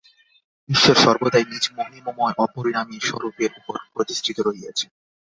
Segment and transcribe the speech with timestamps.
[0.69, 4.89] ঈশ্বর সর্বদাই নিজ মহিমময় অপরিণামী স্বরূপের উপর প্রতিষ্ঠিত রহিয়াছেন।